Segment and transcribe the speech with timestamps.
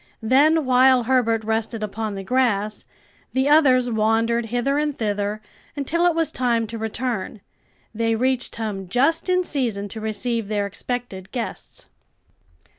[0.23, 2.85] Then, while Herbert rested upon the grass
[3.33, 5.43] the others wandered hither and thither
[5.75, 7.39] until it was time to return.
[7.93, 11.87] They reached home just in season to receive their expected guests.